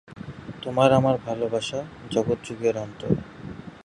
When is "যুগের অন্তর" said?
2.47-3.11